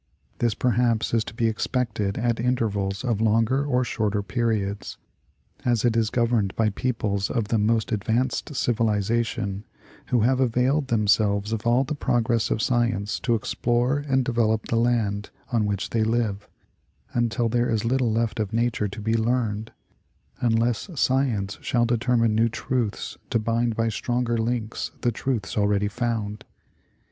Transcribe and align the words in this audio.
This, 0.39 0.55
perhaps, 0.55 1.13
is 1.13 1.23
to 1.25 1.35
be 1.35 1.45
expected 1.45 2.17
at 2.17 2.39
intervals 2.39 3.03
of 3.05 3.21
longer 3.21 3.63
or 3.63 3.83
shorter 3.83 4.23
periods, 4.23 4.97
as 5.63 5.85
it 5.85 5.95
is 5.95 6.09
governed 6.09 6.55
by 6.55 6.71
peoples 6.71 7.29
of 7.29 7.49
the 7.49 7.59
most 7.59 7.91
advanced 7.91 8.55
civilization, 8.55 9.63
who 10.07 10.21
have 10.21 10.39
availed 10.39 10.87
themselves 10.87 11.53
of 11.53 11.67
all 11.67 11.83
the 11.83 11.93
progress 11.93 12.49
of 12.49 12.63
science 12.63 13.19
to 13.19 13.35
explore 13.35 13.99
and 13.99 14.25
develop 14.25 14.69
the 14.69 14.75
land 14.75 15.29
on 15.51 15.67
which 15.67 15.91
they 15.91 16.03
live, 16.03 16.47
until 17.13 17.47
there 17.47 17.69
is 17.69 17.85
little 17.85 18.11
left 18.11 18.39
of 18.39 18.51
nature 18.53 18.87
to 18.87 19.01
be 19.01 19.13
learned, 19.13 19.71
unless 20.39 20.89
science 20.99 21.59
shall 21.61 21.85
determine 21.85 22.33
new 22.33 22.49
truths 22.49 23.19
to 23.29 23.37
bind 23.37 23.75
by 23.75 23.87
stronger 23.87 24.35
links 24.39 24.89
the 25.01 25.11
truths 25.11 25.55
already 25.55 25.87
found. 25.87 26.43